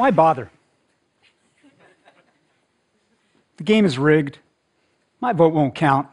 Why 0.00 0.10
bother? 0.10 0.50
The 3.58 3.64
game 3.64 3.84
is 3.84 3.98
rigged. 3.98 4.38
My 5.20 5.34
vote 5.34 5.52
won't 5.52 5.74
count. 5.74 6.08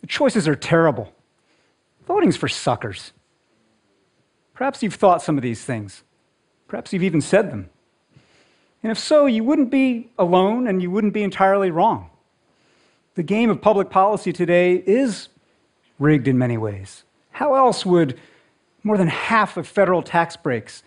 The 0.00 0.06
choices 0.06 0.48
are 0.48 0.56
terrible. 0.56 1.12
Voting's 2.08 2.38
for 2.38 2.48
suckers. 2.48 3.12
Perhaps 4.54 4.82
you've 4.82 4.94
thought 4.94 5.20
some 5.20 5.36
of 5.36 5.42
these 5.42 5.62
things. 5.62 6.04
Perhaps 6.68 6.94
you've 6.94 7.02
even 7.02 7.20
said 7.20 7.50
them. 7.50 7.68
And 8.82 8.90
if 8.90 8.98
so, 8.98 9.26
you 9.26 9.44
wouldn't 9.44 9.70
be 9.70 10.08
alone 10.18 10.66
and 10.66 10.80
you 10.80 10.90
wouldn't 10.90 11.12
be 11.12 11.22
entirely 11.22 11.70
wrong. 11.70 12.08
The 13.14 13.22
game 13.22 13.50
of 13.50 13.60
public 13.60 13.90
policy 13.90 14.32
today 14.32 14.76
is 14.86 15.28
rigged 15.98 16.26
in 16.26 16.38
many 16.38 16.56
ways. 16.56 17.04
How 17.32 17.56
else 17.56 17.84
would 17.84 18.18
more 18.82 18.96
than 18.96 19.08
half 19.08 19.58
of 19.58 19.68
federal 19.68 20.02
tax 20.02 20.34
breaks 20.34 20.82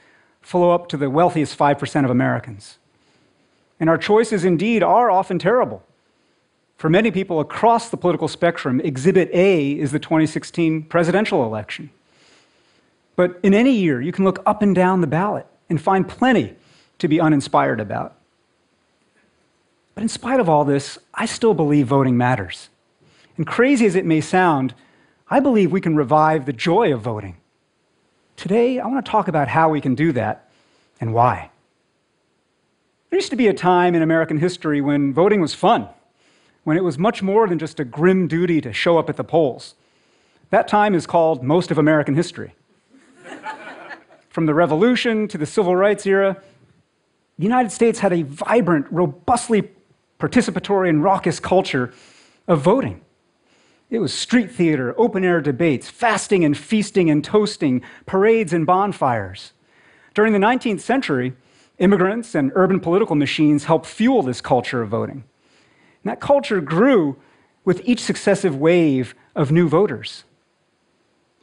flow 0.46 0.70
up 0.70 0.88
to 0.88 0.96
the 0.96 1.10
wealthiest 1.10 1.58
5% 1.58 2.06
of 2.06 2.12
Americans? 2.12 2.78
And 3.80 3.90
our 3.90 3.98
choices 3.98 4.46
indeed 4.46 4.84
are 4.84 5.10
often 5.10 5.40
terrible. 5.40 5.84
For 6.78 6.90
many 6.90 7.10
people 7.10 7.40
across 7.40 7.90
the 7.90 7.98
political 7.98 8.28
spectrum, 8.28 8.80
Exhibit 8.80 9.30
A 9.34 9.72
is 9.72 9.92
the 9.92 10.00
2016 10.00 10.84
presidential 10.84 11.44
election. 11.44 11.90
But 13.16 13.40
in 13.42 13.54
any 13.54 13.72
year, 13.72 14.02
you 14.02 14.12
can 14.12 14.24
look 14.24 14.44
up 14.46 14.62
and 14.62 14.76
down 14.76 15.02
the 15.02 15.08
ballot 15.08 15.48
and 15.70 15.82
find 15.82 16.08
plenty 16.08 16.56
to 17.00 17.08
be 17.08 17.20
uninspired 17.20 17.80
about. 17.80 18.16
But 19.96 20.04
in 20.04 20.10
spite 20.10 20.40
of 20.40 20.48
all 20.48 20.64
this, 20.64 21.00
I 21.14 21.26
still 21.26 21.54
believe 21.54 21.88
voting 21.88 22.18
matters. 22.18 22.70
And 23.38 23.48
crazy 23.48 23.86
as 23.86 23.96
it 23.96 24.06
may 24.06 24.22
sound, 24.22 24.76
I 25.28 25.40
believe 25.40 25.72
we 25.72 25.82
can 25.82 25.96
revive 25.96 26.46
the 26.46 26.54
joy 26.54 26.94
of 26.94 27.02
voting. 27.02 27.38
Today, 28.36 28.80
I 28.80 28.86
want 28.88 29.04
to 29.04 29.10
talk 29.10 29.28
about 29.28 29.48
how 29.48 29.70
we 29.70 29.82
can 29.82 29.96
do 29.96 30.12
that 30.12 30.45
and 31.00 31.14
why. 31.14 31.50
There 33.10 33.18
used 33.20 33.30
to 33.30 33.36
be 33.36 33.48
a 33.48 33.54
time 33.54 33.96
in 33.96 34.02
American 34.02 34.38
history 34.38 34.82
when 34.82 35.14
voting 35.14 35.42
was 35.42 35.54
fun, 35.54 35.88
when 36.64 36.78
it 36.78 36.84
was 36.84 36.98
much 36.98 37.22
more 37.22 37.48
than 37.48 37.60
just 37.60 37.80
a 37.80 37.86
grim 37.86 38.28
duty 38.28 38.60
to 38.62 38.74
show 38.74 38.98
up 38.98 39.10
at 39.10 39.18
the 39.18 39.24
polls. 39.24 39.76
That 40.50 40.68
time 40.68 40.94
is 40.94 41.08
called 41.08 41.44
most 41.44 41.72
of 41.72 41.78
American 41.78 42.16
history. 42.16 42.56
From 44.30 44.46
the 44.46 44.54
Revolution 44.54 45.28
to 45.30 45.38
the 45.38 45.46
Civil 45.46 45.76
Rights 45.76 46.06
era, 46.06 46.42
the 47.38 47.44
United 47.44 47.72
States 47.72 48.00
had 48.00 48.14
a 48.14 48.24
vibrant, 48.24 48.86
robustly 48.90 49.70
participatory, 50.20 50.90
and 50.90 51.04
raucous 51.04 51.40
culture 51.40 51.94
of 52.48 52.62
voting. 52.62 53.02
It 53.90 54.00
was 54.00 54.14
street 54.14 54.52
theater, 54.52 54.96
open 54.98 55.24
air 55.24 55.42
debates, 55.42 55.90
fasting 55.90 56.44
and 56.44 56.58
feasting 56.58 57.10
and 57.10 57.24
toasting, 57.24 57.82
parades 58.06 58.54
and 58.54 58.66
bonfires. 58.66 59.52
During 60.16 60.34
the 60.34 60.40
19th 60.40 60.80
century, 60.80 61.34
immigrants 61.78 62.34
and 62.34 62.52
urban 62.56 62.80
political 62.80 63.16
machines 63.16 63.66
helped 63.66 63.86
fuel 63.86 64.24
this 64.24 64.42
culture 64.42 64.82
of 64.82 64.90
voting. 64.90 65.26
And 66.04 66.12
that 66.12 66.20
culture 66.20 66.62
grew 66.62 67.18
with 67.64 67.82
each 67.86 68.02
successive 68.02 68.56
wave 68.56 69.14
of 69.36 69.52
new 69.52 69.70
voters. 69.70 70.24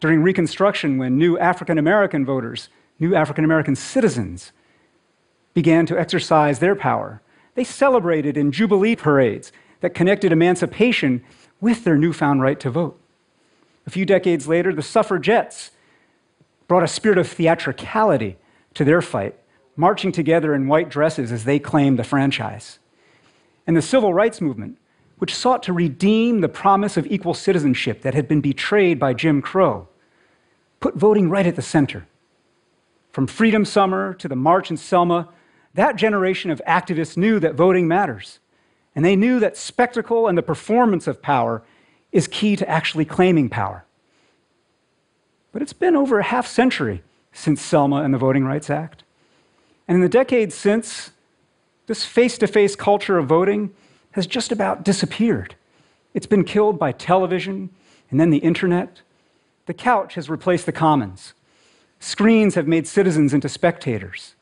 During 0.01 0.23
Reconstruction, 0.23 0.98
when 0.98 1.17
new 1.17 1.39
African 1.39 1.79
American 1.79 2.25
voters 2.25 2.69
new 3.03 3.14
African 3.17 3.45
American 3.45 3.75
citizens 3.75 4.53
began 5.55 5.84
to 5.86 5.98
exercise 5.98 6.61
their 6.61 6.77
power. 6.77 7.20
They 7.57 7.64
celebrated 7.64 8.36
in 8.36 8.53
jubilee 8.53 8.97
parades 8.97 9.53
that 9.81 9.92
connected 9.92 10.33
emancipation 10.33 11.23
with 11.61 11.84
their 11.84 11.98
newfound 11.98 12.41
right 12.41 12.59
to 12.61 12.70
vote. 12.70 12.98
A 13.86 13.91
few 13.91 14.07
decades 14.07 14.47
later, 14.47 14.73
the 14.73 14.83
suffragettes 14.83 15.73
brought 16.68 16.85
a 16.85 16.89
spirit 16.89 17.18
of 17.18 17.29
theatricality 17.29 18.39
to 18.75 18.85
their 18.85 19.03
fight, 19.03 19.39
marching 19.77 20.13
together 20.13 20.55
in 20.55 20.69
white 20.69 20.89
dresses 20.89 21.33
as 21.33 21.45
they 21.45 21.59
claimed 21.59 21.99
the 21.99 22.05
franchise. 22.05 22.79
And 23.67 23.77
the 23.77 23.83
civil 23.83 24.13
rights 24.13 24.41
movement, 24.41 24.79
which 25.19 25.35
sought 25.35 25.63
to 25.65 25.73
redeem 25.73 26.41
the 26.41 26.49
promise 26.49 26.97
of 26.97 27.07
equal 27.07 27.35
citizenship 27.35 28.03
that 28.03 28.15
had 28.15 28.29
been 28.29 28.41
betrayed 28.41 28.99
by 28.99 29.15
Jim 29.15 29.41
Crow, 29.41 29.89
put 30.81 30.97
voting 30.97 31.31
right 31.31 31.47
at 31.47 31.57
the 31.57 31.63
center. 31.63 32.07
From 33.13 33.27
Freedom 33.27 33.65
Summer 33.65 34.15
to 34.15 34.27
the 34.27 34.37
March 34.37 34.71
in 34.71 34.77
Selma, 34.77 35.29
that 35.75 35.97
generation 35.97 36.51
of 36.51 36.61
activists 36.67 37.17
knew 37.17 37.39
that 37.39 37.55
voting 37.55 37.87
matters. 37.87 38.41
And 38.95 39.05
they 39.05 39.17
knew 39.17 39.41
that 39.41 39.57
spectacle 39.57 40.27
and 40.27 40.37
the 40.37 40.43
performance 40.43 41.07
of 41.07 41.23
power 41.23 41.63
is 42.11 42.29
key 42.29 42.57
to 42.57 42.69
actually 42.69 43.05
claiming 43.05 43.49
power. 43.49 43.85
But 45.53 45.63
it's 45.63 45.73
been 45.73 45.97
over 45.97 46.19
a 46.19 46.25
half 46.25 46.47
century 46.47 47.03
since 47.33 47.61
Selma 47.61 48.03
and 48.03 48.13
the 48.13 48.19
Voting 48.19 48.45
Rights 48.45 48.70
Act. 48.70 49.03
And 49.89 49.97
in 49.97 50.03
the 50.03 50.09
decades 50.09 50.55
since, 50.55 51.11
this 51.87 52.05
face 52.05 52.39
to 52.39 52.47
face 52.47 52.77
culture 52.77 53.19
of 53.19 53.27
voting 53.27 53.75
has 54.13 54.27
just 54.27 54.53
about 54.53 54.85
disappeared. 54.85 55.55
It's 56.15 56.27
been 56.27 56.45
killed 56.45 56.79
by 56.79 56.92
television 56.92 57.71
and 58.11 58.21
then 58.21 58.31
the 58.31 58.39
internet. 58.39 59.01
The 59.67 59.75
couch 59.75 60.15
has 60.15 60.31
replaced 60.31 60.67
the 60.67 60.73
commons. 60.73 61.35
Screens 61.98 62.55
have 62.55 62.69
made 62.69 62.87
citizens 62.87 63.33
into 63.33 63.48
spectators. 63.48 64.35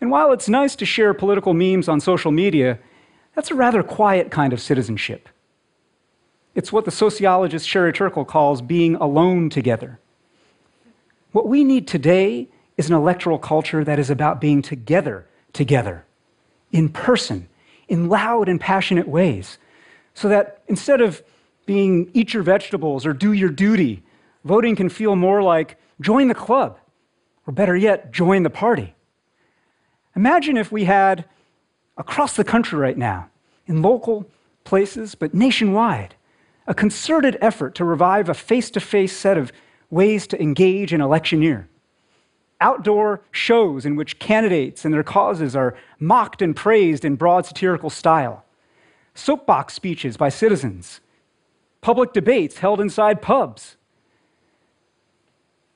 And 0.00 0.10
while 0.10 0.32
it's 0.32 0.48
nice 0.48 0.74
to 0.76 0.86
share 0.86 1.14
political 1.14 1.54
memes 1.54 1.88
on 1.88 2.00
social 2.00 2.32
media, 2.32 2.78
that's 3.34 3.50
a 3.50 3.54
rather 3.54 3.82
quiet 3.82 4.30
kind 4.30 4.52
of 4.52 4.60
citizenship. 4.60 5.28
It's 6.54 6.72
what 6.72 6.84
the 6.84 6.90
sociologist 6.90 7.68
Sherry 7.68 7.92
Turkle 7.92 8.24
calls 8.24 8.60
being 8.60 8.94
alone 8.96 9.48
together. 9.48 9.98
What 11.32 11.48
we 11.48 11.64
need 11.64 11.88
today 11.88 12.48
is 12.76 12.88
an 12.88 12.94
electoral 12.94 13.38
culture 13.38 13.84
that 13.84 13.98
is 13.98 14.10
about 14.10 14.40
being 14.40 14.62
together, 14.62 15.26
together, 15.52 16.04
in 16.70 16.90
person, 16.90 17.48
in 17.88 18.08
loud 18.08 18.48
and 18.48 18.60
passionate 18.60 19.08
ways, 19.08 19.58
so 20.14 20.28
that 20.28 20.62
instead 20.68 21.00
of 21.00 21.22
being 21.64 22.10
eat 22.12 22.34
your 22.34 22.42
vegetables 22.42 23.06
or 23.06 23.14
do 23.14 23.32
your 23.32 23.48
duty, 23.48 24.02
voting 24.44 24.76
can 24.76 24.88
feel 24.88 25.16
more 25.16 25.42
like 25.42 25.78
join 26.00 26.28
the 26.28 26.34
club, 26.34 26.78
or 27.46 27.52
better 27.52 27.76
yet, 27.76 28.12
join 28.12 28.42
the 28.42 28.50
party. 28.50 28.94
Imagine 30.14 30.58
if 30.58 30.70
we 30.70 30.84
had 30.84 31.24
across 31.96 32.36
the 32.36 32.44
country 32.44 32.78
right 32.78 32.98
now, 32.98 33.30
in 33.66 33.80
local 33.80 34.28
places, 34.64 35.14
but 35.14 35.32
nationwide, 35.32 36.14
a 36.66 36.74
concerted 36.74 37.38
effort 37.40 37.74
to 37.74 37.84
revive 37.84 38.28
a 38.28 38.34
face 38.34 38.70
to 38.70 38.80
face 38.80 39.16
set 39.16 39.38
of 39.38 39.50
ways 39.92 40.26
to 40.26 40.42
engage 40.42 40.92
an 40.92 41.00
electioneer. 41.00 41.68
Outdoor 42.60 43.20
shows 43.30 43.84
in 43.84 43.94
which 43.94 44.18
candidates 44.18 44.84
and 44.84 44.94
their 44.94 45.02
causes 45.02 45.54
are 45.54 45.76
mocked 46.00 46.40
and 46.40 46.56
praised 46.56 47.04
in 47.04 47.16
broad 47.16 47.44
satirical 47.44 47.90
style. 47.90 48.44
Soapbox 49.14 49.74
speeches 49.74 50.16
by 50.16 50.30
citizens. 50.30 51.00
Public 51.82 52.12
debates 52.12 52.58
held 52.58 52.80
inside 52.80 53.20
pubs. 53.20 53.76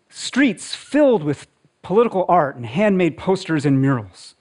Streets 0.09 0.75
filled 0.75 1.22
with 1.22 1.47
political 1.83 2.25
art 2.28 2.56
and 2.56 2.65
handmade 2.65 3.19
posters 3.19 3.66
and 3.66 3.83
murals, 3.83 4.34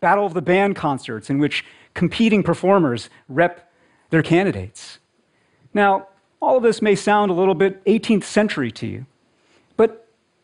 Battle 0.00 0.26
of 0.26 0.34
the 0.34 0.42
Band 0.42 0.74
concerts 0.74 1.30
in 1.30 1.38
which 1.38 1.64
competing 1.94 2.42
performers 2.42 3.08
rep 3.28 3.70
their 4.10 4.22
candidates. 4.22 4.98
Now, 5.72 6.08
all 6.40 6.56
of 6.56 6.62
this 6.62 6.82
may 6.82 6.94
sound 6.94 7.30
a 7.30 7.34
little 7.34 7.54
bit 7.54 7.84
18th 7.84 8.24
century 8.24 8.72
to 8.72 8.86
you, 8.86 9.06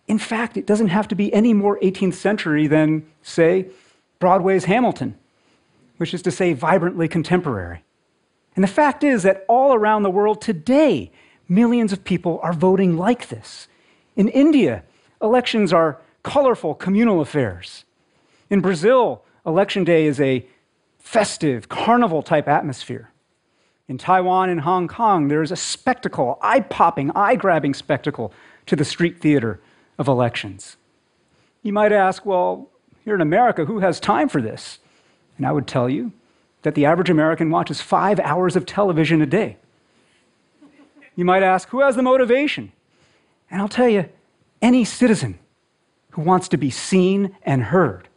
in 0.09 0.19
fact, 0.19 0.57
it 0.57 0.67
doesn't 0.67 0.89
have 0.89 1.09
to 1.09 1.15
be 1.15 1.33
any 1.33 1.53
more 1.53 1.79
18th 1.81 2.15
century 2.15 2.67
than, 2.67 3.07
say, 3.23 3.67
Broadway's 4.19 4.65
Hamilton, 4.65 5.17
which 5.97 6.15
is 6.15 6.23
to 6.23 6.31
say, 6.31 6.53
vibrantly 6.53 7.09
contemporary. 7.09 7.83
And 8.55 8.63
the 8.63 8.69
fact 8.69 9.03
is 9.03 9.25
that 9.25 9.45
all 9.49 9.75
around 9.75 10.03
the 10.03 10.11
world 10.11 10.41
today, 10.41 11.11
millions 11.49 11.93
of 11.93 12.05
people 12.05 12.39
are 12.43 12.53
voting 12.53 12.97
like 12.97 13.29
this. 13.29 13.69
In 14.15 14.29
India, 14.29 14.85
elections 15.21 15.73
are 15.73 16.01
colorful 16.23 16.75
communal 16.75 17.21
affairs. 17.21 17.85
In 18.49 18.61
Brazil, 18.61 19.23
Election 19.45 19.85
Day 19.85 20.07
is 20.07 20.21
a 20.21 20.47
festive, 20.99 21.69
carnival 21.69 22.23
type 22.23 22.49
atmosphere. 22.49 23.11
In 23.89 23.99
Taiwan 23.99 24.51
and 24.51 24.61
Hong 24.61 24.89
Kong, 24.89 25.29
there 25.29 25.43
is 25.43 25.53
a 25.53 25.57
spectacle, 25.57 26.39
eye 26.41 26.61
popping, 26.61 27.11
eye 27.15 27.37
grabbing 27.37 27.75
spectacle 27.75 28.33
to 28.67 28.75
the 28.75 28.85
street 28.85 29.21
theater 29.21 29.61
of 29.99 30.09
elections. 30.09 30.77
You 31.63 31.73
might 31.73 31.93
ask, 31.93 32.25
well, 32.25 32.69
here 33.05 33.15
in 33.15 33.21
America, 33.21 33.65
who 33.65 33.81
has 33.81 33.99
time 34.01 34.29
for 34.29 34.41
this? 34.41 34.79
And 35.37 35.47
I 35.47 35.53
would 35.53 35.67
tell 35.67 35.89
you 35.89 36.13
that 36.63 36.75
the 36.75 36.87
average 36.87 37.11
American 37.11 37.51
watches 37.51 37.81
five 37.81 38.19
hours 38.21 38.57
of 38.57 38.67
television 38.67 39.23
a 39.23 39.27
day. 39.27 39.57
You 41.15 41.25
might 41.25 41.43
ask, 41.43 41.69
who 41.69 41.81
has 41.81 41.97
the 41.97 42.03
motivation? 42.03 42.73
And 43.51 43.61
I'll 43.61 43.69
tell 43.69 43.89
you, 43.89 44.09
any 44.61 44.85
citizen 44.85 45.39
who 46.11 46.23
wants 46.23 46.49
to 46.49 46.57
be 46.57 46.71
seen 46.71 47.37
and 47.43 47.65
heard, 47.65 48.09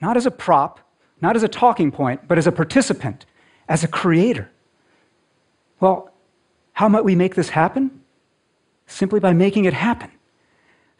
not 0.00 0.16
as 0.16 0.26
a 0.26 0.30
prop, 0.30 0.80
not 1.20 1.36
as 1.36 1.42
a 1.42 1.48
talking 1.48 1.90
point, 1.90 2.28
but 2.28 2.38
as 2.38 2.46
a 2.46 2.52
participant, 2.52 3.24
as 3.68 3.84
a 3.84 3.88
creator. 3.88 4.50
Well, 5.80 6.12
how 6.72 6.88
might 6.88 7.04
we 7.04 7.14
make 7.14 7.34
this 7.34 7.50
happen? 7.50 8.02
Simply 8.86 9.20
by 9.20 9.32
making 9.32 9.64
it 9.64 9.74
happen. 9.74 10.10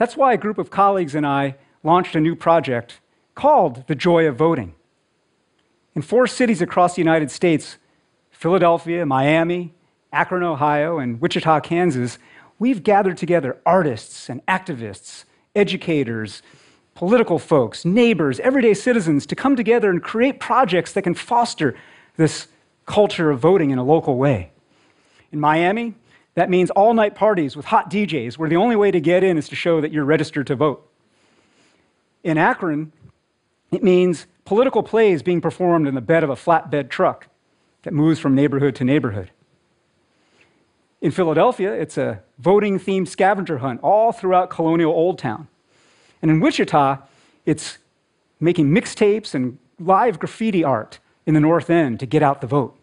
That's 0.00 0.17
why 0.17 0.32
a 0.32 0.38
group 0.38 0.56
of 0.56 0.70
colleagues 0.70 1.14
and 1.14 1.26
I 1.26 1.56
launched 1.82 2.17
a 2.17 2.20
new 2.20 2.35
project 2.35 3.00
called 3.35 3.87
The 3.87 3.94
Joy 3.94 4.26
of 4.26 4.35
Voting. 4.35 4.75
In 5.94 6.00
four 6.00 6.26
cities 6.26 6.62
across 6.62 6.94
the 6.94 7.02
United 7.02 7.31
States 7.31 7.76
Philadelphia, 8.31 9.05
Miami, 9.05 9.75
Akron, 10.11 10.43
Ohio, 10.43 10.99
and 10.99 11.20
Wichita, 11.20 11.61
Kansas 11.61 12.19
we've 12.58 12.82
gathered 12.82 13.19
together 13.19 13.58
artists 13.67 14.31
and 14.31 14.44
activists, 14.47 15.25
educators, 15.55 16.41
political 16.94 17.38
folks, 17.38 17.85
neighbors, 17.85 18.41
everyday 18.41 18.73
citizens 18.73 19.26
to 19.26 19.37
come 19.37 19.55
together 19.55 19.91
and 19.91 20.02
create 20.02 20.41
projects 20.41 20.94
that 20.94 21.02
can 21.02 21.14
foster 21.14 21.76
this 22.17 22.49
culture 22.87 23.31
of 23.31 23.38
voting 23.38 23.69
in 23.69 23.76
a 23.76 23.85
local 23.85 24.17
way. 24.17 24.50
In 25.31 25.41
Miami, 25.41 25.94
that 26.35 26.50
means 26.50 26.71
all 26.71 26.94
night 26.94 27.15
parties 27.15 27.56
with 27.56 27.67
hot 27.67 27.91
DJs, 27.91 28.38
where 28.38 28.49
the 28.49 28.56
only 28.56 28.77
way 28.77 28.91
to 28.91 29.00
get 29.00 29.25
in 29.25 29.37
is 29.37 29.49
to 29.49 29.56
show 29.56 29.81
that 29.81 29.93
you're 29.93 30.05
registered 30.05 30.47
to 30.47 30.55
vote. 30.55 30.87
In 32.23 32.38
Akron, 32.38 32.93
it 33.73 33.82
means 33.82 34.27
political 34.44 34.82
plays 34.82 35.23
being 35.23 35.41
performed 35.41 35.88
in 35.88 35.94
the 35.94 36.00
bed 36.00 36.23
of 36.23 36.31
a 36.31 36.37
flatbed 36.37 36.88
truck 36.91 37.29
that 37.82 37.93
moves 37.93 38.19
from 38.19 38.35
neighborhood 38.35 38.75
to 38.77 38.85
neighborhood. 38.85 39.31
In 41.00 41.11
Philadelphia, 41.11 41.73
it's 41.73 41.97
a 41.97 42.23
voting 42.38 42.79
themed 42.79 43.09
scavenger 43.09 43.59
hunt 43.59 43.81
all 43.83 44.12
throughout 44.12 44.50
colonial 44.50 44.93
Old 44.93 45.19
Town. 45.19 45.49
And 46.21 46.31
in 46.31 46.41
Wichita, 46.41 46.99
it's 47.47 47.79
making 48.38 48.69
mixtapes 48.69 49.35
and 49.35 49.59
live 49.79 50.19
graffiti 50.19 50.62
art 50.62 50.99
in 51.25 51.35
the 51.35 51.41
North 51.41 51.71
End 51.71 52.00
to 52.00 52.06
get 52.06 52.23
out 52.23 52.41
the 52.41 52.47
vote. 52.47 52.76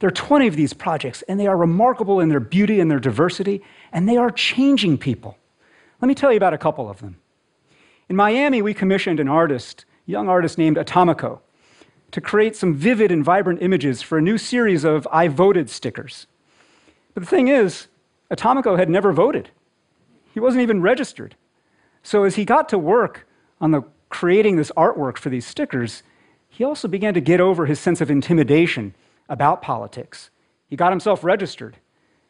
There 0.00 0.08
are 0.08 0.12
20 0.12 0.46
of 0.46 0.56
these 0.56 0.72
projects, 0.72 1.22
and 1.28 1.38
they 1.38 1.46
are 1.46 1.56
remarkable 1.56 2.20
in 2.20 2.30
their 2.30 2.40
beauty 2.40 2.80
and 2.80 2.90
their 2.90 2.98
diversity, 2.98 3.62
and 3.92 4.08
they 4.08 4.16
are 4.16 4.30
changing 4.30 4.96
people. 4.96 5.36
Let 6.00 6.08
me 6.08 6.14
tell 6.14 6.32
you 6.32 6.38
about 6.38 6.54
a 6.54 6.58
couple 6.58 6.88
of 6.88 7.00
them. 7.00 7.18
In 8.08 8.16
Miami, 8.16 8.62
we 8.62 8.72
commissioned 8.72 9.20
an 9.20 9.28
artist, 9.28 9.84
a 10.08 10.10
young 10.10 10.28
artist 10.28 10.56
named 10.56 10.78
Atomico, 10.78 11.40
to 12.12 12.20
create 12.20 12.56
some 12.56 12.74
vivid 12.74 13.12
and 13.12 13.22
vibrant 13.22 13.62
images 13.62 14.00
for 14.00 14.16
a 14.16 14.22
new 14.22 14.38
series 14.38 14.84
of 14.84 15.06
I 15.12 15.28
voted 15.28 15.68
stickers. 15.68 16.26
But 17.12 17.22
the 17.22 17.28
thing 17.28 17.48
is, 17.48 17.88
Atomico 18.30 18.78
had 18.78 18.88
never 18.88 19.12
voted. 19.12 19.50
He 20.32 20.40
wasn't 20.40 20.62
even 20.62 20.80
registered. 20.80 21.36
So 22.02 22.24
as 22.24 22.36
he 22.36 22.46
got 22.46 22.70
to 22.70 22.78
work 22.78 23.28
on 23.60 23.70
the 23.70 23.82
creating 24.08 24.56
this 24.56 24.72
artwork 24.76 25.18
for 25.18 25.28
these 25.28 25.46
stickers, 25.46 26.02
he 26.48 26.64
also 26.64 26.88
began 26.88 27.12
to 27.14 27.20
get 27.20 27.40
over 27.40 27.66
his 27.66 27.78
sense 27.78 28.00
of 28.00 28.10
intimidation 28.10 28.94
about 29.30 29.62
politics. 29.62 30.28
He 30.68 30.76
got 30.76 30.92
himself 30.92 31.24
registered. 31.24 31.78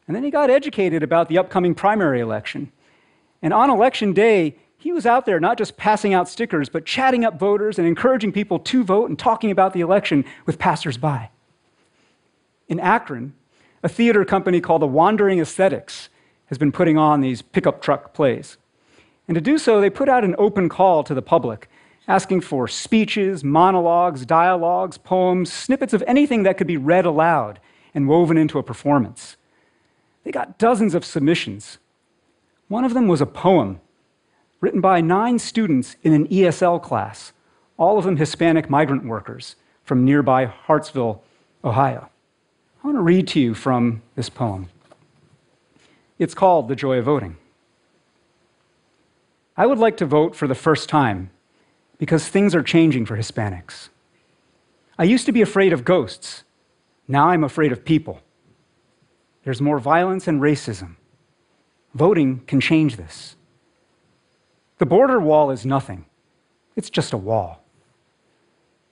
And 0.06 0.14
then 0.14 0.22
he 0.22 0.30
got 0.30 0.50
educated 0.50 1.02
about 1.02 1.28
the 1.28 1.38
upcoming 1.38 1.74
primary 1.74 2.20
election. 2.20 2.70
And 3.42 3.52
on 3.52 3.70
election 3.70 4.12
day, 4.12 4.56
he 4.76 4.92
was 4.92 5.06
out 5.06 5.26
there 5.26 5.40
not 5.40 5.58
just 5.58 5.76
passing 5.76 6.14
out 6.14 6.28
stickers, 6.28 6.68
but 6.68 6.86
chatting 6.86 7.24
up 7.24 7.38
voters 7.38 7.78
and 7.78 7.86
encouraging 7.86 8.32
people 8.32 8.58
to 8.60 8.84
vote 8.84 9.08
and 9.08 9.18
talking 9.18 9.50
about 9.50 9.72
the 9.72 9.80
election 9.80 10.24
with 10.46 10.58
passersby. 10.58 11.28
In 12.68 12.80
Akron, 12.80 13.34
a 13.82 13.88
theater 13.88 14.24
company 14.24 14.60
called 14.60 14.82
the 14.82 14.86
Wandering 14.86 15.40
Aesthetics 15.40 16.08
has 16.46 16.58
been 16.58 16.72
putting 16.72 16.98
on 16.98 17.20
these 17.20 17.42
pickup 17.42 17.82
truck 17.82 18.12
plays. 18.12 18.56
And 19.28 19.34
to 19.34 19.40
do 19.40 19.58
so, 19.58 19.80
they 19.80 19.90
put 19.90 20.08
out 20.08 20.24
an 20.24 20.34
open 20.38 20.68
call 20.68 21.04
to 21.04 21.14
the 21.14 21.22
public, 21.22 21.68
asking 22.10 22.40
for 22.40 22.66
speeches, 22.66 23.44
monologues, 23.44 24.26
dialogues, 24.26 24.98
poems, 24.98 25.52
snippets 25.52 25.92
of 25.92 26.02
anything 26.08 26.42
that 26.42 26.58
could 26.58 26.66
be 26.66 26.76
read 26.76 27.06
aloud 27.06 27.60
and 27.94 28.08
woven 28.08 28.36
into 28.36 28.58
a 28.58 28.64
performance. 28.64 29.36
They 30.24 30.32
got 30.32 30.58
dozens 30.58 30.96
of 30.96 31.04
submissions. 31.04 31.78
One 32.66 32.84
of 32.84 32.94
them 32.94 33.06
was 33.06 33.20
a 33.20 33.26
poem 33.26 33.80
written 34.60 34.80
by 34.80 35.00
nine 35.00 35.38
students 35.38 35.94
in 36.02 36.12
an 36.12 36.26
ESL 36.26 36.82
class, 36.82 37.32
all 37.76 37.96
of 37.96 38.04
them 38.04 38.16
Hispanic 38.16 38.68
migrant 38.68 39.04
workers 39.04 39.54
from 39.84 40.04
nearby 40.04 40.46
Hartville, 40.46 41.20
Ohio. 41.62 42.10
I 42.82 42.86
want 42.88 42.96
to 42.96 43.02
read 43.02 43.28
to 43.28 43.40
you 43.40 43.54
from 43.54 44.02
this 44.16 44.28
poem. 44.28 44.68
It's 46.18 46.34
called 46.34 46.66
The 46.66 46.74
Joy 46.74 46.98
of 46.98 47.04
Voting. 47.04 47.36
I 49.56 49.64
would 49.66 49.78
like 49.78 49.96
to 49.98 50.06
vote 50.06 50.34
for 50.34 50.48
the 50.48 50.56
first 50.56 50.88
time 50.88 51.30
because 52.00 52.26
things 52.26 52.54
are 52.54 52.62
changing 52.62 53.04
for 53.04 53.14
Hispanics. 53.14 53.90
I 54.98 55.04
used 55.04 55.26
to 55.26 55.32
be 55.32 55.42
afraid 55.42 55.74
of 55.74 55.84
ghosts. 55.84 56.44
Now 57.06 57.28
I'm 57.28 57.44
afraid 57.44 57.72
of 57.72 57.84
people. 57.84 58.20
There's 59.44 59.60
more 59.60 59.78
violence 59.78 60.26
and 60.26 60.40
racism. 60.40 60.96
Voting 61.94 62.40
can 62.46 62.58
change 62.58 62.96
this. 62.96 63.36
The 64.78 64.86
border 64.86 65.20
wall 65.20 65.50
is 65.50 65.66
nothing, 65.66 66.06
it's 66.74 66.88
just 66.88 67.12
a 67.12 67.18
wall. 67.18 67.62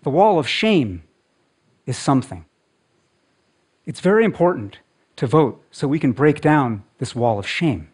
The 0.02 0.10
wall 0.10 0.38
of 0.38 0.46
shame 0.46 1.02
is 1.86 1.96
something. 1.96 2.44
It's 3.86 4.00
very 4.00 4.24
important 4.24 4.80
to 5.16 5.26
vote 5.26 5.64
so 5.70 5.88
we 5.88 5.98
can 5.98 6.12
break 6.12 6.42
down 6.42 6.84
this 6.98 7.14
wall 7.14 7.38
of 7.38 7.48
shame. 7.48 7.88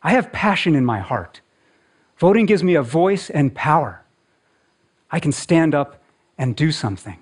I 0.00 0.12
have 0.12 0.30
passion 0.30 0.76
in 0.76 0.84
my 0.84 1.00
heart. 1.00 1.40
Voting 2.24 2.46
gives 2.46 2.64
me 2.64 2.74
a 2.74 2.82
voice 2.82 3.28
and 3.28 3.54
power. 3.54 4.02
I 5.10 5.20
can 5.20 5.30
stand 5.30 5.74
up 5.74 6.02
and 6.38 6.56
do 6.56 6.72
something. 6.72 7.18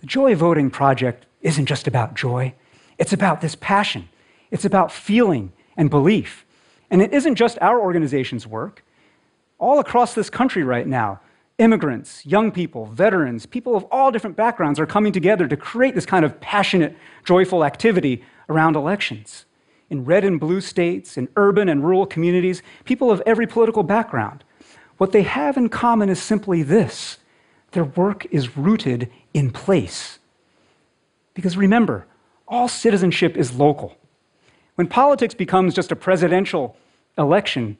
The 0.00 0.06
Joy 0.06 0.34
Voting 0.34 0.68
Project 0.68 1.24
isn't 1.40 1.66
just 1.66 1.86
about 1.86 2.14
joy, 2.14 2.54
it's 2.98 3.12
about 3.12 3.42
this 3.42 3.54
passion. 3.54 4.08
It's 4.50 4.64
about 4.64 4.90
feeling 4.90 5.52
and 5.76 5.88
belief. 5.88 6.44
And 6.90 7.00
it 7.00 7.12
isn't 7.12 7.36
just 7.36 7.58
our 7.60 7.80
organization's 7.80 8.44
work. 8.44 8.84
All 9.60 9.78
across 9.78 10.16
this 10.16 10.28
country 10.28 10.64
right 10.64 10.88
now, 10.88 11.20
immigrants, 11.58 12.26
young 12.26 12.50
people, 12.50 12.86
veterans, 12.86 13.46
people 13.46 13.76
of 13.76 13.84
all 13.84 14.10
different 14.10 14.34
backgrounds 14.34 14.80
are 14.80 14.86
coming 14.86 15.12
together 15.12 15.46
to 15.46 15.56
create 15.56 15.94
this 15.94 16.06
kind 16.06 16.24
of 16.24 16.40
passionate, 16.40 16.96
joyful 17.22 17.64
activity 17.64 18.24
around 18.48 18.74
elections. 18.74 19.44
In 19.90 20.04
red 20.04 20.24
and 20.24 20.38
blue 20.38 20.60
states, 20.60 21.16
in 21.16 21.28
urban 21.36 21.68
and 21.68 21.82
rural 21.82 22.06
communities, 22.06 22.62
people 22.84 23.10
of 23.10 23.22
every 23.24 23.46
political 23.46 23.82
background. 23.82 24.44
What 24.98 25.12
they 25.12 25.22
have 25.22 25.56
in 25.56 25.68
common 25.68 26.08
is 26.08 26.20
simply 26.20 26.62
this 26.62 27.18
their 27.72 27.84
work 27.84 28.26
is 28.30 28.56
rooted 28.56 29.10
in 29.34 29.50
place. 29.50 30.18
Because 31.34 31.56
remember, 31.56 32.06
all 32.46 32.66
citizenship 32.66 33.36
is 33.36 33.54
local. 33.54 33.96
When 34.74 34.86
politics 34.86 35.34
becomes 35.34 35.74
just 35.74 35.92
a 35.92 35.96
presidential 35.96 36.76
election, 37.16 37.76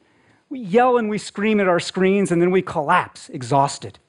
we 0.49 0.59
yell 0.59 0.97
and 0.97 1.09
we 1.09 1.17
scream 1.17 1.59
at 1.59 1.67
our 1.67 1.79
screens 1.79 2.31
and 2.31 2.41
then 2.41 2.51
we 2.51 2.61
collapse, 2.61 3.29
exhausted. 3.29 3.99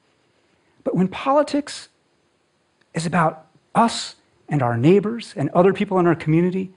But 0.83 0.95
when 0.95 1.07
politics 1.07 1.89
is 2.93 3.05
about 3.05 3.47
us 3.73 4.15
and 4.49 4.61
our 4.61 4.77
neighbors 4.77 5.33
and 5.35 5.49
other 5.49 5.73
people 5.73 5.99
in 5.99 6.07
our 6.07 6.15
community 6.15 6.73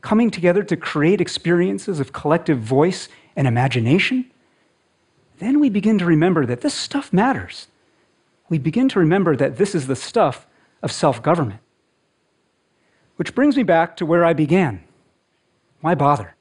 coming 0.00 0.30
together 0.30 0.62
to 0.62 0.76
create 0.76 1.20
experiences 1.20 2.00
of 2.00 2.12
collective 2.12 2.58
voice 2.58 3.08
and 3.36 3.46
imagination, 3.46 4.30
then 5.38 5.60
we 5.60 5.70
begin 5.70 5.98
to 5.98 6.04
remember 6.04 6.46
that 6.46 6.60
this 6.60 6.74
stuff 6.74 7.12
matters. 7.12 7.68
We 8.48 8.58
begin 8.58 8.88
to 8.90 8.98
remember 8.98 9.36
that 9.36 9.56
this 9.56 9.74
is 9.74 9.86
the 9.86 9.96
stuff 9.96 10.46
of 10.82 10.92
self 10.92 11.22
government. 11.22 11.60
Which 13.16 13.34
brings 13.34 13.56
me 13.56 13.62
back 13.62 13.96
to 13.96 14.06
where 14.06 14.24
I 14.24 14.32
began. 14.32 14.82
Why 15.80 15.94
bother? 15.94 16.34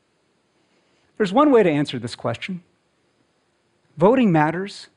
There's 1.18 1.34
one 1.34 1.52
way 1.52 1.64
to 1.64 1.70
answer 1.70 2.00
this 2.00 2.16
question. 2.16 2.64
Voting 3.98 4.32
matters 4.32 4.88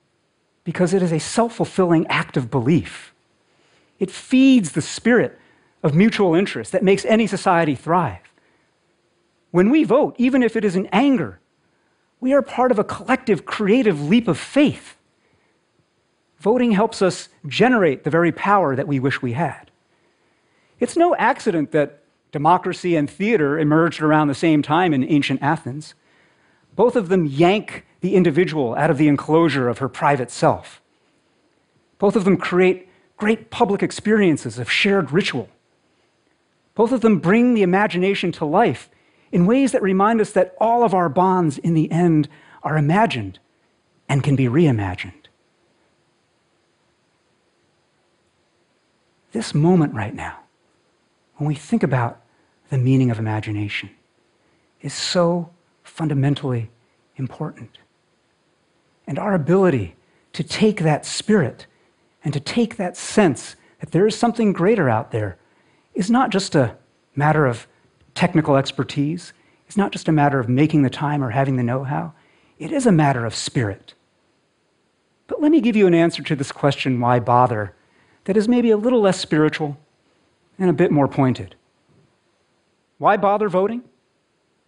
because 0.64 0.93
it 0.93 1.02
is 1.02 1.12
a 1.12 1.19
self 1.19 1.55
fulfilling 1.55 2.07
act 2.09 2.37
of 2.37 2.50
belief. 2.50 3.14
It 3.99 4.11
feeds 4.11 4.73
the 4.73 4.83
spirit 4.83 5.38
of 5.83 5.95
mutual 5.95 6.35
interest 6.35 6.73
that 6.73 6.83
makes 6.83 7.05
any 7.05 7.26
society 7.26 7.75
thrive. 7.75 8.29
When 9.50 9.71
we 9.71 9.85
vote, 9.85 10.14
even 10.19 10.42
if 10.42 10.57
it 10.57 10.64
is 10.64 10.76
in 10.76 10.87
anger, 10.92 11.40
we 12.21 12.33
are 12.33 12.42
part 12.42 12.71
of 12.71 12.78
a 12.78 12.85
collective 12.85 13.45
creative 13.45 14.09
leap 14.09 14.28
of 14.28 14.38
faith. 14.38 14.97
Voting 16.38 16.73
helps 16.73 17.02
us 17.02 17.28
generate 17.47 18.04
the 18.04 18.11
very 18.11 18.33
power 18.33 18.76
that 18.76 18.88
we 18.88 19.00
wish 19.00 19.23
we 19.23 19.33
had. 19.33 19.71
It's 20.78 20.97
no 20.97 21.14
accident 21.16 21.73
that 21.73 22.00
Democracy 22.33 22.95
and 22.95 23.11
theater 23.11 23.59
emerged 23.59 24.00
around 24.00 24.28
the 24.28 24.35
same 24.35 24.62
time 24.62 24.95
in 24.95 25.04
ancient 25.04 25.42
Athens. 25.42 25.95
Both 26.76 26.95
of 26.95 27.09
them 27.09 27.26
yank 27.26 27.85
the 28.00 28.14
individual 28.14 28.75
out 28.76 28.90
of 28.90 28.99
the 28.99 29.09
enclosure 29.09 29.69
of 29.69 29.78
her 29.78 29.88
private 29.88 30.30
self. 30.30 30.80
Both 31.99 32.16
of 32.16 32.25
them 32.25 32.37
create 32.37 32.88
great 33.16 33.50
public 33.50 33.83
experiences 33.83 34.59
of 34.59 34.71
shared 34.71 35.11
ritual. 35.12 35.49
Both 36.75 36.92
of 36.92 37.00
them 37.00 37.19
bring 37.19 37.54
the 37.54 37.62
imagination 37.62 38.33
to 38.33 38.45
life 38.45 38.88
in 39.32 39.46
ways 39.46 39.72
that 39.72 39.82
remind 39.82 40.20
us 40.20 40.32
that 40.32 40.54
all 40.60 40.82
of 40.82 40.94
our 40.94 41.08
bonds 41.08 41.58
in 41.58 41.75
the 41.75 41.90
end 41.90 42.28
are 42.62 42.76
imagined 42.76 43.38
and 44.08 44.22
can 44.22 44.37
be 44.37 44.46
reimagined. 44.46 45.12
This 49.32 49.54
moment 49.54 49.94
right 49.94 50.14
now 50.14 50.40
when 51.37 51.46
we 51.46 51.54
think 51.54 51.82
about 51.82 52.20
the 52.68 52.78
meaning 52.78 53.10
of 53.10 53.18
imagination 53.18 53.90
is 54.82 54.92
so 54.92 55.50
fundamentally 55.82 56.70
important. 57.16 57.78
and 59.06 59.18
our 59.18 59.34
ability 59.34 59.96
to 60.32 60.44
take 60.44 60.82
that 60.82 61.04
spirit 61.04 61.66
and 62.22 62.32
to 62.32 62.38
take 62.38 62.76
that 62.76 62.96
sense 62.96 63.56
that 63.80 63.90
there 63.90 64.06
is 64.06 64.16
something 64.16 64.52
greater 64.52 64.88
out 64.88 65.10
there 65.10 65.37
is 65.94 66.08
not 66.10 66.30
just 66.30 66.54
a 66.54 66.76
matter 67.16 67.44
of 67.44 67.66
technical 68.14 68.57
expertise, 68.57 69.33
it's 69.67 69.76
not 69.76 69.93
just 69.93 70.09
a 70.09 70.12
matter 70.12 70.40
of 70.40 70.49
making 70.49 70.83
the 70.83 70.90
time 70.90 71.23
or 71.23 71.31
having 71.31 71.57
the 71.57 71.62
know 71.62 71.85
how, 71.85 72.12
it 72.59 72.73
is 72.73 72.87
a 72.87 72.93
matter 72.93 73.25
of 73.25 73.35
spirit. 73.35 73.95
But 75.26 75.40
let 75.40 75.52
me 75.52 75.61
give 75.61 75.76
you 75.76 75.87
an 75.87 75.95
answer 75.95 76.23
to 76.23 76.37
this 76.37 76.52
question 76.52 77.00
why 77.00 77.21
bother 77.21 77.75
that 78.25 78.37
is 78.37 78.49
maybe 78.49 78.71
a 78.71 78.76
little 78.76 79.00
less 79.00 79.19
spiritual 79.19 79.79
and 80.59 80.69
a 80.69 80.75
bit 80.75 80.90
more 80.90 81.09
pointed. 81.09 81.55
Why 82.99 83.17
bother 83.17 83.49
voting? 83.49 83.83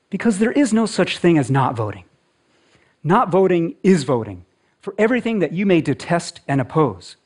Because 0.09 0.39
there 0.39 0.53
is 0.53 0.73
no 0.73 0.87
such 0.87 1.19
thing 1.19 1.37
as 1.37 1.51
not 1.51 1.77
voting. 1.77 2.05
Not 3.05 3.31
voting 3.31 3.75
is 3.83 4.05
voting 4.05 4.45
for 4.81 4.95
everything 4.99 5.41
that 5.41 5.53
you 5.53 5.67
may 5.67 5.81
detest 5.81 6.41
and 6.49 6.61
oppose. 6.61 7.17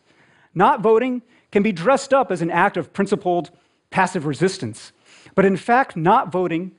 Not 0.54 0.80
voting 0.80 1.22
can 1.52 1.62
be 1.62 1.72
dressed 1.72 2.12
up 2.12 2.32
as 2.32 2.42
an 2.42 2.50
act 2.50 2.76
of 2.76 2.92
principled 2.92 3.50
passive 3.90 4.26
resistance, 4.26 4.92
but 5.36 5.44
in 5.44 5.56
fact, 5.56 5.96
not 5.96 6.32
voting 6.32 6.72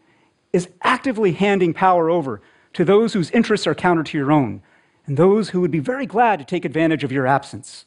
is 0.52 0.68
actively 0.82 1.32
handing 1.32 1.74
power 1.74 2.10
over 2.10 2.42
to 2.74 2.84
those 2.84 3.14
whose 3.14 3.32
interests 3.32 3.66
are 3.66 3.76
counter 3.76 4.04
to 4.04 4.18
your 4.18 4.32
own 4.32 4.62
and 5.06 5.16
those 5.16 5.50
who 5.50 5.62
would 5.62 5.72
be 5.72 5.80
very 5.80 6.06
glad 6.06 6.38
to 6.40 6.46
take 6.46 6.66
advantage 6.66 7.04
of 7.06 7.12
your 7.12 7.26
absence. 7.26 7.86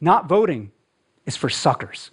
Not 0.00 0.28
voting 0.28 0.70
is 1.26 1.36
for 1.36 1.48
suckers. 1.48 2.12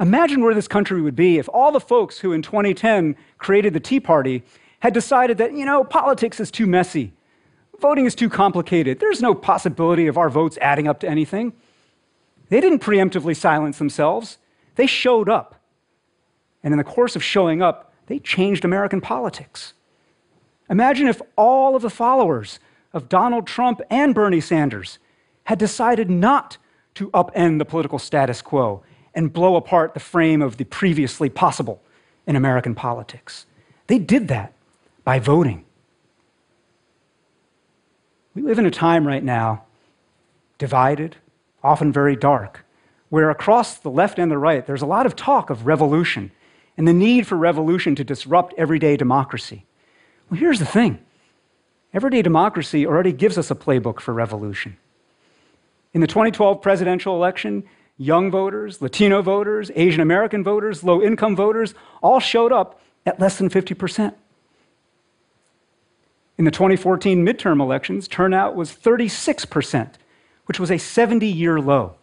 Imagine 0.00 0.42
where 0.42 0.54
this 0.54 0.66
country 0.66 1.00
would 1.00 1.14
be 1.14 1.38
if 1.38 1.48
all 1.52 1.70
the 1.70 1.78
folks 1.78 2.18
who 2.18 2.32
in 2.32 2.42
2010 2.42 3.14
created 3.38 3.72
the 3.72 3.78
Tea 3.78 4.00
Party 4.00 4.42
had 4.80 4.92
decided 4.92 5.38
that, 5.38 5.52
you 5.52 5.64
know, 5.64 5.84
politics 5.84 6.40
is 6.40 6.50
too 6.50 6.66
messy, 6.66 7.12
voting 7.78 8.04
is 8.04 8.16
too 8.16 8.28
complicated, 8.28 8.98
there's 8.98 9.22
no 9.22 9.34
possibility 9.34 10.08
of 10.08 10.18
our 10.18 10.28
votes 10.28 10.58
adding 10.60 10.88
up 10.88 10.98
to 11.00 11.08
anything. 11.08 11.52
They 12.48 12.60
didn't 12.60 12.80
preemptively 12.80 13.36
silence 13.36 13.78
themselves, 13.78 14.38
they 14.74 14.86
showed 14.86 15.28
up. 15.28 15.61
And 16.62 16.72
in 16.72 16.78
the 16.78 16.84
course 16.84 17.16
of 17.16 17.22
showing 17.22 17.62
up, 17.62 17.92
they 18.06 18.18
changed 18.18 18.64
American 18.64 19.00
politics. 19.00 19.74
Imagine 20.70 21.08
if 21.08 21.20
all 21.36 21.76
of 21.76 21.82
the 21.82 21.90
followers 21.90 22.58
of 22.92 23.08
Donald 23.08 23.46
Trump 23.46 23.80
and 23.90 24.14
Bernie 24.14 24.40
Sanders 24.40 24.98
had 25.44 25.58
decided 25.58 26.10
not 26.10 26.56
to 26.94 27.10
upend 27.10 27.58
the 27.58 27.64
political 27.64 27.98
status 27.98 28.42
quo 28.42 28.82
and 29.14 29.32
blow 29.32 29.56
apart 29.56 29.94
the 29.94 30.00
frame 30.00 30.40
of 30.42 30.56
the 30.56 30.64
previously 30.64 31.28
possible 31.28 31.82
in 32.26 32.36
American 32.36 32.74
politics. 32.74 33.46
They 33.86 33.98
did 33.98 34.28
that 34.28 34.52
by 35.04 35.18
voting. 35.18 35.64
We 38.34 38.42
live 38.42 38.58
in 38.58 38.66
a 38.66 38.70
time 38.70 39.06
right 39.06 39.22
now, 39.22 39.64
divided, 40.58 41.16
often 41.62 41.92
very 41.92 42.16
dark, 42.16 42.64
where 43.10 43.28
across 43.28 43.76
the 43.76 43.90
left 43.90 44.18
and 44.18 44.30
the 44.30 44.38
right, 44.38 44.64
there's 44.64 44.80
a 44.80 44.86
lot 44.86 45.04
of 45.04 45.14
talk 45.16 45.50
of 45.50 45.66
revolution 45.66 46.30
and 46.76 46.88
the 46.88 46.92
need 46.92 47.26
for 47.26 47.36
revolution 47.36 47.94
to 47.96 48.04
disrupt 48.04 48.54
everyday 48.56 48.96
democracy. 48.96 49.64
Well, 50.30 50.40
here's 50.40 50.58
the 50.58 50.66
thing 50.66 50.98
everyday 51.92 52.22
democracy 52.22 52.86
already 52.86 53.12
gives 53.12 53.36
us 53.36 53.50
a 53.50 53.54
playbook 53.54 54.00
for 54.00 54.14
revolution. 54.14 54.76
In 55.92 56.00
the 56.00 56.06
2012 56.06 56.62
presidential 56.62 57.14
election, 57.14 57.64
young 57.98 58.30
voters, 58.30 58.80
Latino 58.80 59.20
voters, 59.20 59.70
Asian 59.74 60.00
American 60.00 60.42
voters, 60.42 60.82
low 60.82 61.02
income 61.02 61.36
voters 61.36 61.74
all 62.02 62.18
showed 62.18 62.52
up 62.52 62.80
at 63.04 63.20
less 63.20 63.36
than 63.36 63.50
50%. 63.50 64.14
In 66.38 66.44
the 66.44 66.50
2014 66.50 67.24
midterm 67.24 67.60
elections, 67.60 68.08
turnout 68.08 68.56
was 68.56 68.72
36%, 68.72 69.92
which 70.46 70.58
was 70.58 70.70
a 70.70 70.78
70 70.78 71.26
year 71.26 71.60
low. 71.60 71.96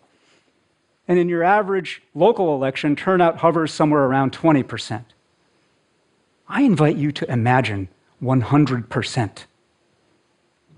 And 1.10 1.18
in 1.18 1.28
your 1.28 1.44
average 1.44 2.04
local 2.14 2.54
election, 2.54 2.96
turnout 2.96 3.40
hovers 3.40 3.74
somewhere 3.74 4.04
around 4.04 4.32
20%. 4.32 5.04
I 6.48 6.62
invite 6.62 6.98
you 6.98 7.12
to 7.14 7.32
imagine 7.32 7.90
100%. 8.22 9.46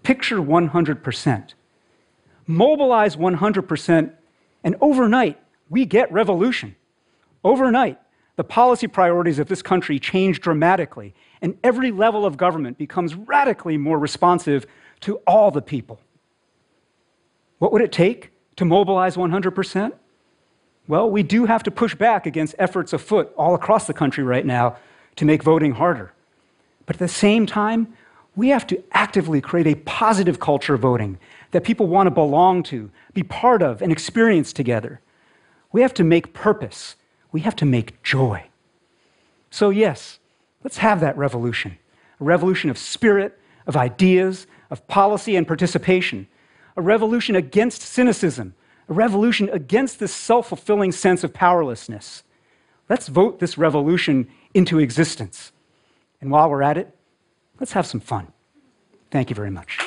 Picture 0.03 0.37
100%. 0.37 1.53
Mobilize 2.47 3.17
100%, 3.17 4.13
and 4.63 4.75
overnight, 4.79 5.37
we 5.69 5.85
get 5.85 6.11
revolution. 6.13 6.77
Overnight, 7.43 7.99
the 8.37 8.43
policy 8.45 8.87
priorities 8.87 9.37
of 9.37 9.49
this 9.49 9.61
country 9.61 9.99
change 9.99 10.39
dramatically, 10.39 11.13
and 11.41 11.57
every 11.61 11.91
level 11.91 12.25
of 12.25 12.37
government 12.37 12.77
becomes 12.77 13.15
radically 13.15 13.77
more 13.77 13.99
responsive 13.99 14.65
to 15.01 15.17
all 15.27 15.51
the 15.51 15.61
people. 15.61 15.99
What 17.59 17.73
would 17.73 17.81
it 17.81 17.91
take 17.91 18.31
to 18.55 18.63
mobilize 18.63 19.17
100%? 19.17 19.91
Well, 20.87 21.09
we 21.09 21.23
do 21.23 21.45
have 21.45 21.63
to 21.63 21.71
push 21.71 21.95
back 21.95 22.25
against 22.25 22.55
efforts 22.59 22.93
afoot 22.93 23.33
all 23.37 23.55
across 23.55 23.87
the 23.87 23.93
country 23.93 24.23
right 24.23 24.45
now 24.45 24.77
to 25.17 25.25
make 25.25 25.43
voting 25.43 25.73
harder. 25.73 26.13
But 26.85 26.95
at 26.95 26.99
the 26.99 27.07
same 27.07 27.45
time, 27.45 27.93
we 28.35 28.49
have 28.49 28.65
to 28.67 28.83
actively 28.91 29.41
create 29.41 29.67
a 29.67 29.75
positive 29.75 30.39
culture 30.39 30.73
of 30.73 30.81
voting 30.81 31.19
that 31.51 31.63
people 31.63 31.87
want 31.87 32.07
to 32.07 32.11
belong 32.11 32.63
to, 32.63 32.89
be 33.13 33.23
part 33.23 33.61
of, 33.61 33.81
and 33.81 33.91
experience 33.91 34.53
together. 34.53 35.01
We 35.71 35.81
have 35.81 35.93
to 35.95 36.03
make 36.03 36.33
purpose. 36.33 36.95
We 37.31 37.41
have 37.41 37.55
to 37.57 37.65
make 37.65 38.01
joy. 38.03 38.45
So, 39.49 39.69
yes, 39.69 40.19
let's 40.63 40.77
have 40.77 40.99
that 41.01 41.17
revolution 41.17 41.77
a 42.19 42.23
revolution 42.23 42.69
of 42.69 42.77
spirit, 42.77 43.37
of 43.65 43.75
ideas, 43.75 44.45
of 44.69 44.87
policy 44.87 45.35
and 45.35 45.47
participation, 45.47 46.27
a 46.77 46.81
revolution 46.81 47.35
against 47.35 47.81
cynicism, 47.81 48.53
a 48.89 48.93
revolution 48.93 49.49
against 49.49 49.99
this 49.99 50.13
self 50.13 50.49
fulfilling 50.49 50.91
sense 50.91 51.23
of 51.23 51.33
powerlessness. 51.33 52.23
Let's 52.89 53.07
vote 53.07 53.39
this 53.39 53.57
revolution 53.57 54.27
into 54.53 54.79
existence. 54.79 55.51
And 56.19 56.29
while 56.29 56.49
we're 56.49 56.61
at 56.61 56.77
it, 56.77 56.95
let's 57.59 57.71
have 57.71 57.85
some 57.85 57.99
fun. 57.99 58.31
Thank 59.09 59.29
you 59.29 59.35
very 59.35 59.51
much. 59.51 59.80